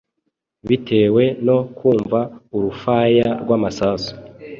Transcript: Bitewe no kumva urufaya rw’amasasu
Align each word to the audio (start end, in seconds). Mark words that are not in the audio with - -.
Bitewe 0.67 1.23
no 1.45 1.57
kumva 1.77 2.19
urufaya 2.55 3.29
rw’amasasu 3.41 4.13